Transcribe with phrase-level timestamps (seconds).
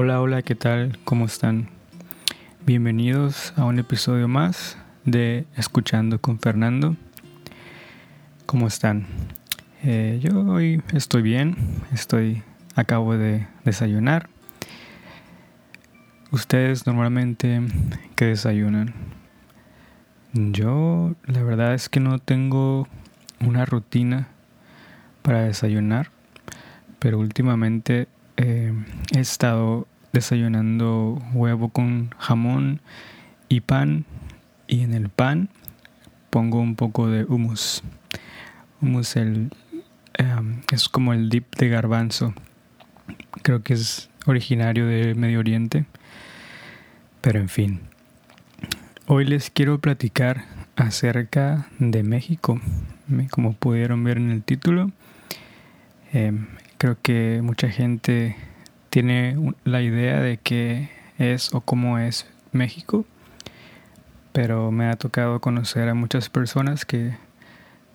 [0.00, 0.96] Hola, hola, ¿qué tal?
[1.02, 1.70] ¿Cómo están?
[2.64, 6.94] Bienvenidos a un episodio más de Escuchando con Fernando.
[8.46, 9.08] ¿Cómo están?
[9.82, 11.56] Eh, yo hoy estoy bien,
[11.92, 12.44] estoy,
[12.76, 14.28] acabo de desayunar.
[16.30, 17.60] ¿Ustedes normalmente
[18.14, 18.94] qué desayunan?
[20.32, 22.86] Yo la verdad es que no tengo
[23.40, 24.28] una rutina
[25.22, 26.12] para desayunar,
[27.00, 28.06] pero últimamente
[28.40, 28.72] eh,
[29.10, 32.80] he estado desayunando huevo con jamón
[33.48, 34.04] y pan
[34.66, 35.48] y en el pan
[36.30, 37.82] pongo un poco de hummus.
[38.80, 39.50] Hummus el,
[40.14, 42.34] em, es como el dip de garbanzo.
[43.42, 45.86] Creo que es originario del Medio Oriente.
[47.20, 47.80] Pero en fin.
[49.06, 50.44] Hoy les quiero platicar
[50.76, 52.60] acerca de México.
[53.30, 54.92] Como pudieron ver en el título,
[56.12, 56.46] em,
[56.78, 58.36] Creo que mucha gente
[58.90, 63.04] tiene la idea de qué es o cómo es México,
[64.32, 67.16] pero me ha tocado conocer a muchas personas que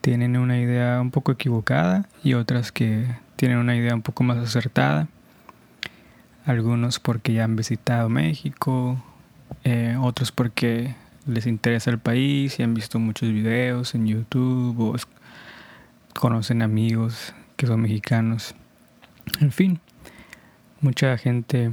[0.00, 4.38] tienen una idea un poco equivocada y otras que tienen una idea un poco más
[4.38, 5.08] acertada.
[6.46, 9.02] Algunos porque ya han visitado México,
[9.64, 10.94] eh, otros porque
[11.26, 14.96] les interesa el país y han visto muchos videos en YouTube o
[16.14, 18.54] conocen amigos que son mexicanos.
[19.40, 19.80] En fin,
[20.80, 21.72] mucha gente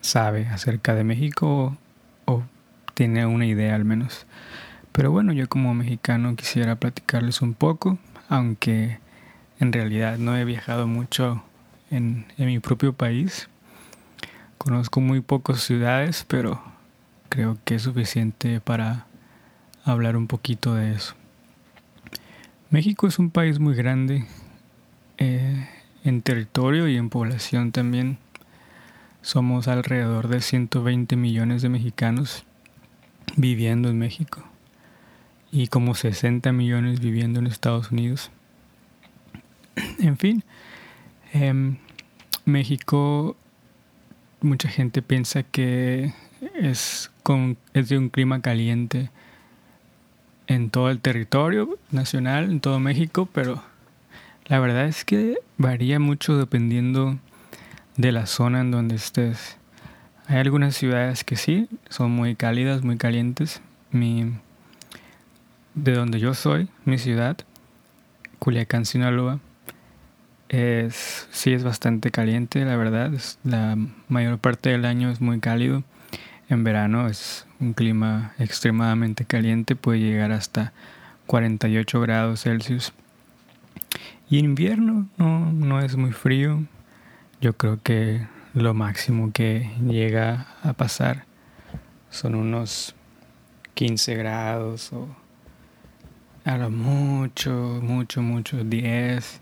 [0.00, 1.76] sabe acerca de México
[2.24, 2.42] o,
[2.94, 4.26] tiene una idea al menos.
[4.92, 8.98] Pero bueno, yo como mexicano quisiera platicarles un poco, aunque
[9.58, 11.42] en realidad no he viajado mucho
[11.90, 13.48] en, en mi propio país.
[14.58, 16.62] Conozco muy pocas ciudades, pero
[17.28, 19.06] creo que es suficiente para
[19.84, 21.14] hablar un poquito de eso.
[22.70, 24.26] México es un país muy grande.
[26.04, 28.18] En territorio y en población también
[29.22, 32.44] somos alrededor de 120 millones de mexicanos
[33.36, 34.44] viviendo en México
[35.50, 38.30] y como 60 millones viviendo en Estados Unidos.
[39.98, 40.44] En fin,
[41.32, 41.78] em,
[42.44, 43.36] México,
[44.42, 46.12] mucha gente piensa que
[46.54, 49.10] es, con, es de un clima caliente
[50.46, 53.62] en todo el territorio nacional, en todo México, pero
[54.46, 57.18] la verdad es que varía mucho dependiendo
[57.96, 59.56] de la zona en donde estés.
[60.26, 63.62] Hay algunas ciudades que sí, son muy cálidas, muy calientes.
[63.90, 64.32] Mi,
[65.74, 67.36] de donde yo soy, mi ciudad,
[68.38, 69.40] Culiacán, Sinaloa,
[70.48, 73.12] es, sí es bastante caliente, la verdad.
[73.44, 73.76] la
[74.08, 75.84] mayor parte del año es muy cálido.
[76.48, 80.72] En verano es un clima extremadamente caliente, puede llegar hasta
[81.26, 82.92] 48 grados Celsius.
[84.28, 86.64] Y invierno no, no es muy frío.
[87.40, 91.26] Yo creo que lo máximo que llega a pasar
[92.10, 92.94] son unos
[93.74, 95.08] 15 grados o
[96.44, 99.40] a mucho, mucho, mucho 10.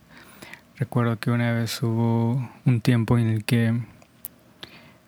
[0.77, 3.75] Recuerdo que una vez hubo un tiempo en el que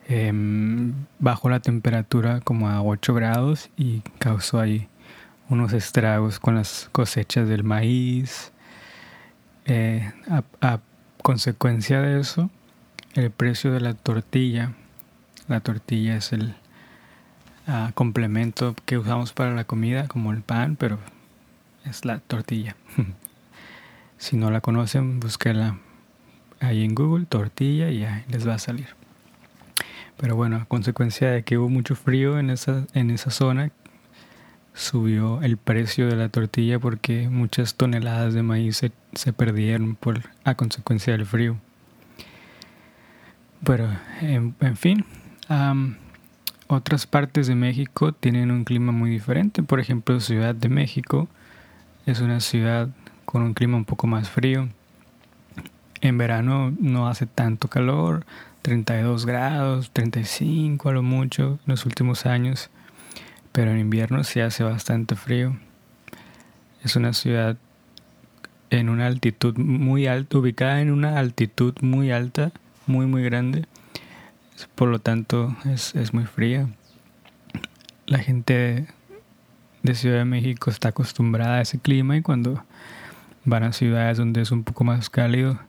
[0.06, 4.88] em, bajó la temperatura como a 8 grados y causó ahí
[5.48, 8.52] unos estragos con las cosechas del maíz,
[9.66, 10.12] eh,
[10.60, 10.80] a,
[11.22, 12.50] consecuencia de eso,
[13.14, 14.72] el precio de la tortilla,
[15.48, 16.54] la tortilla es el
[17.66, 20.98] ah, complemento que usamos para la comida, como el pan, pero
[21.84, 22.76] es la tortilla.
[24.19, 25.78] si no la conocen, búsquela
[26.60, 28.88] ahí en Google, tortilla, y ahí les va a salir.
[30.19, 33.70] Pero bueno, a consecuencia de que hubo mucho frío en esa, en esa zona,
[34.74, 38.82] subió el precio de la tortilla porque muchas toneladas de maíz
[39.14, 41.56] se, perdieron por, a consecuencia del frío.
[43.64, 43.88] Pero,
[44.20, 45.06] en, fin,
[46.66, 49.62] otras partes de México tienen un clima muy diferente.
[49.62, 51.28] Por ejemplo, Ciudad de México
[52.04, 52.90] es una ciudad
[53.25, 54.69] con un clima un poco más frío.
[56.02, 58.26] En verano no hace tanto calor,
[58.60, 62.70] 32 grados, 35 a lo mucho en los últimos años
[63.54, 65.56] pero en invierno se hace bastante frío.
[66.82, 67.56] Es una ciudad
[68.70, 72.50] en una altitud muy alta, ubicada en una altitud muy alta,
[72.88, 73.66] muy muy grande.
[74.74, 76.68] Por lo tanto, es, es muy fría.
[78.06, 78.88] La gente
[79.84, 82.64] de Ciudad de México está acostumbrada a ese clima y cuando
[83.44, 85.60] van a ciudades donde es un poco más cálido,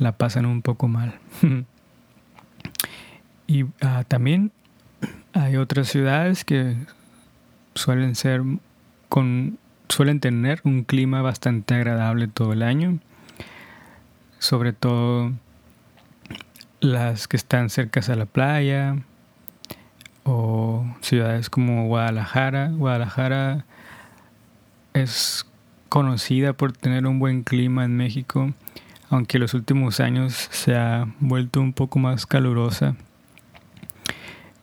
[0.00, 1.20] la pasan un poco mal.
[3.46, 4.50] y ah, también
[5.32, 6.76] hay otras ciudades que
[7.74, 8.42] suelen ser
[9.08, 12.98] con suelen tener un clima bastante agradable todo el año.
[14.38, 15.32] Sobre todo
[16.80, 18.96] las que están cerca a la playa
[20.24, 22.68] o ciudades como Guadalajara.
[22.68, 23.64] Guadalajara
[24.92, 25.46] es
[25.88, 28.52] conocida por tener un buen clima en México,
[29.10, 32.96] aunque los últimos años se ha vuelto un poco más calurosa.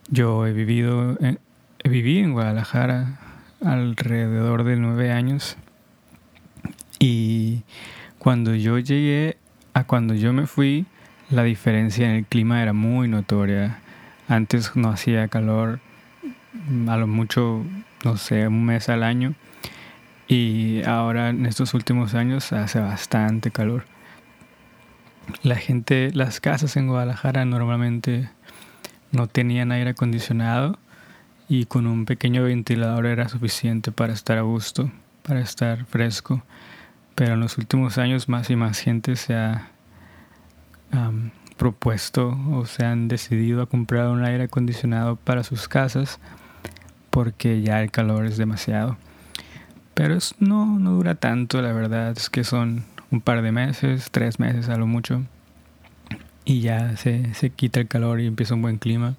[0.10, 1.40] Yo he vivido en,
[1.84, 3.20] viví en Guadalajara
[3.64, 5.58] alrededor de nueve años
[7.00, 7.64] y
[8.20, 9.38] cuando yo llegué
[9.74, 10.86] a cuando yo me fui,
[11.32, 13.80] la diferencia en el clima era muy notoria.
[14.28, 15.80] Antes no hacía calor,
[16.88, 17.66] a lo mucho,
[18.04, 19.34] no sé, un mes al año.
[20.28, 23.86] Y ahora en estos últimos años hace bastante calor.
[25.42, 28.30] La gente, las casas en Guadalajara normalmente
[29.12, 30.78] no tenían aire acondicionado
[31.52, 34.90] y con un pequeño ventilador era suficiente para estar a gusto,
[35.22, 36.42] para estar fresco.
[37.14, 39.70] Pero en los últimos años más y más gente se ha
[41.58, 46.22] propuesto o se han decidido a comprar un aire acondicionado para sus casas
[47.10, 48.96] porque ya el calor es demasiado.
[49.94, 54.40] Pero no, no dura tanto, la verdad es que son un par de meses, tres
[54.40, 55.24] meses a lo mucho,
[56.46, 59.18] y ya se, se quita el calor y empieza un buen clima.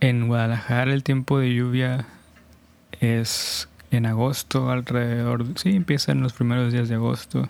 [0.00, 2.06] En Guadalajara el tiempo de lluvia
[3.00, 7.48] es en agosto, alrededor, sí, empieza en los primeros días de agosto,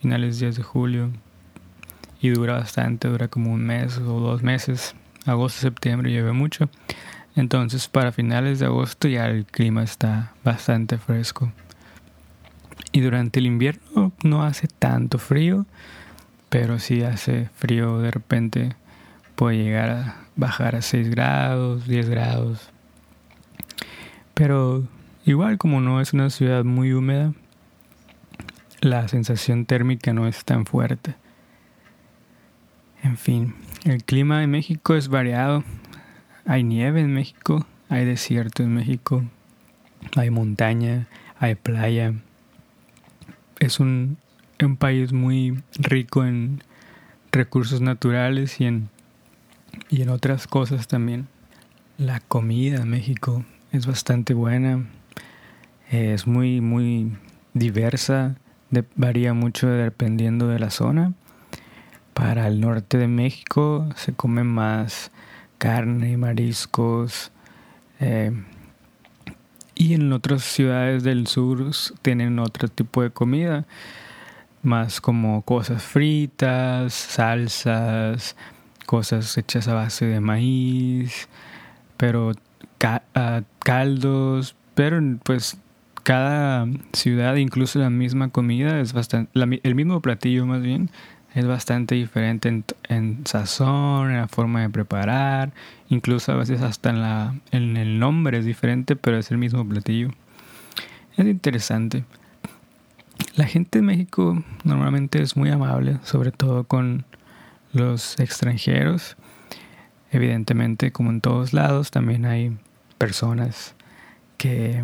[0.00, 1.10] finales días de julio
[2.20, 4.94] y dura bastante, dura como un mes o dos meses.
[5.24, 6.68] Agosto, septiembre llueve mucho.
[7.34, 11.52] Entonces para finales de agosto ya el clima está bastante fresco.
[12.92, 15.66] Y durante el invierno no hace tanto frío,
[16.48, 18.76] pero si hace frío de repente
[19.34, 22.70] puede llegar a bajar a 6 grados, 10 grados.
[24.34, 24.86] Pero
[25.24, 27.32] igual como no es una ciudad muy húmeda,
[28.80, 31.16] la sensación térmica no es tan fuerte.
[33.02, 33.54] En fin,
[33.84, 35.64] el clima en México es variado.
[36.44, 39.24] Hay nieve en México, hay desierto en México,
[40.14, 42.12] hay montaña, hay playa.
[43.58, 44.18] Es un,
[44.62, 46.62] un país muy rico en
[47.32, 48.90] recursos naturales y en,
[49.88, 51.28] y en otras cosas también.
[51.98, 54.86] La comida en México es bastante buena,
[55.90, 57.16] es muy, muy
[57.54, 58.36] diversa,
[58.96, 61.14] varía mucho dependiendo de la zona
[62.16, 65.10] para el norte de México se come más
[65.58, 67.30] carne, mariscos.
[68.00, 68.32] Eh,
[69.74, 71.70] y en otras ciudades del sur
[72.00, 73.66] tienen otro tipo de comida,
[74.62, 78.34] más como cosas fritas, salsas,
[78.86, 81.28] cosas hechas a base de maíz,
[81.96, 82.32] pero
[83.14, 85.58] ah, caldos, pero pues
[86.02, 90.90] cada ciudad, incluso la misma comida, es bastante, el mismo platillo más bien,
[91.34, 95.52] es bastante diferente en, sazón, en la forma de preparar,
[95.88, 99.68] incluso a veces hasta en, la, en el nombre es diferente, pero es el mismo
[99.68, 100.08] platillo.
[101.16, 102.04] Es interesante.
[103.34, 107.04] La gente de México normalmente es muy amable, sobre todo con
[107.76, 109.16] los extranjeros.
[110.10, 112.56] Evidentemente, como en todos lados, también hay
[112.98, 113.74] personas
[114.38, 114.82] que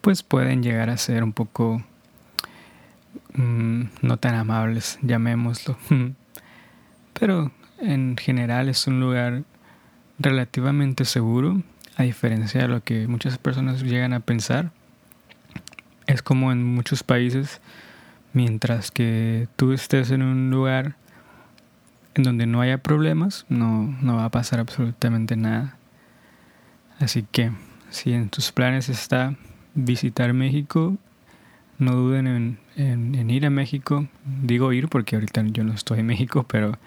[0.00, 1.82] pues pueden llegar a ser un poco
[3.34, 5.76] Mm, no tan amables, llamémoslo.
[7.18, 9.44] Pero en general es un lugar
[10.18, 11.62] relativamente seguro,
[11.96, 14.70] a diferencia de lo que muchas personas llegan a pensar.
[16.06, 17.60] Es como en muchos países,
[18.32, 20.96] mientras que tú estés en un lugar
[22.14, 25.76] en donde no haya problemas, no, no va a pasar absolutamente nada.
[26.98, 27.52] Así que
[27.90, 29.34] si en tus planes está
[29.74, 30.96] visitar México,
[31.78, 34.06] no duden en, ir a México.
[34.24, 36.78] Digo ir porque ahorita yo no estoy en México, pero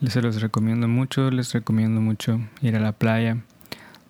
[0.00, 1.30] les se los recomiendo mucho.
[1.30, 3.38] Les recomiendo mucho ir a la playa.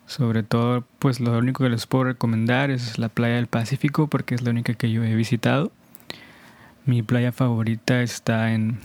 [0.07, 4.35] Sobre todo, pues lo único que les puedo recomendar es la playa del Pacífico porque
[4.35, 5.71] es la única que yo he visitado.
[6.85, 8.79] Mi playa favorita está en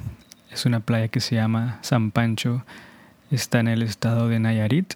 [0.56, 2.64] es una playa que se llama San Pancho.
[3.30, 4.96] Está en el estado de Nayarit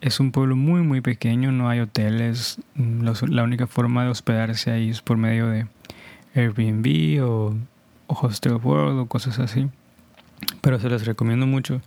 [0.00, 4.70] es un pueblo muy muy pequeño, no hay hoteles, mm, la única forma de hospedarse
[4.70, 5.66] ahí es por medio de
[6.34, 7.56] Airbnb o,
[8.06, 9.68] Hostel World o cosas así.
[10.62, 11.80] Pero se les recomiendo mucho.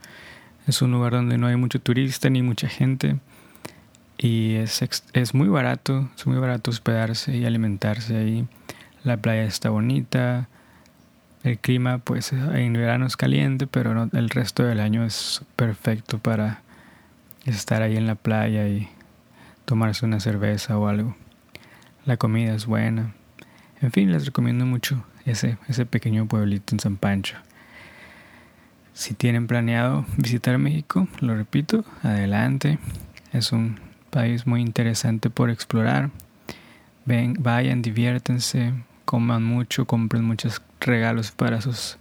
[0.67, 3.17] Es un lugar donde no hay mucho turista ni mucha gente
[4.17, 4.81] y es,
[5.13, 8.47] es muy barato, es muy barato hospedarse y alimentarse ahí.
[9.03, 10.47] La playa está bonita,
[11.43, 16.61] el clima pues en verano es caliente, pero el resto del año es perfecto para
[17.45, 18.87] estar ahí en la playa y
[19.65, 21.15] tomarse una cerveza o algo.
[22.05, 23.13] La comida es buena.
[23.81, 27.35] En fin, les recomiendo mucho ese, ese pequeño pueblito en San Pancho.
[28.93, 32.79] Si tienen planeado visitar México, lo repito, adelante.
[33.33, 33.79] Es un
[34.11, 36.11] país muy interesante por explorar.
[37.05, 38.73] Ven, vayan, diviértense,
[39.13, 41.99] coman mucho, compren muchos regalos para sus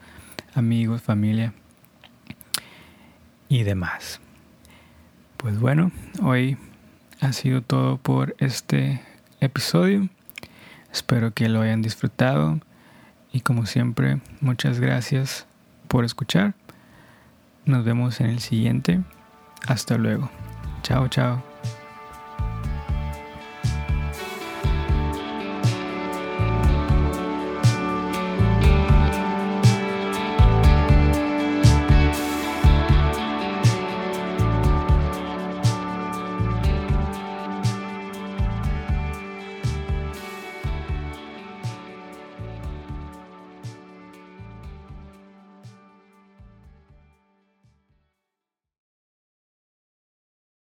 [0.54, 1.52] amigos, familia
[3.50, 4.18] y demás.
[5.36, 5.92] Pues bueno,
[6.22, 6.56] hoy
[7.20, 9.02] ha sido todo por este
[9.40, 10.08] episodio.
[10.90, 12.60] Espero que lo hayan disfrutado
[13.30, 15.46] y como siempre, muchas gracias
[15.88, 16.54] por escuchar.
[17.66, 19.02] Nos vemos en el siguiente.
[19.66, 20.30] Hasta luego.
[20.82, 21.51] Chao, chao.